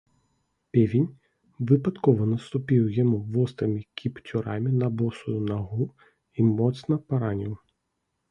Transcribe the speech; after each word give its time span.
Певень 0.75 1.03
выпадкова 1.71 2.23
наступіў 2.29 2.87
яму 3.03 3.17
вострымі 3.35 3.79
кіпцюрамі 4.01 4.71
на 4.81 4.87
босую 5.01 5.37
нагу 5.51 5.83
і 6.37 6.47
моцна 6.61 6.93
параніў. 7.13 7.53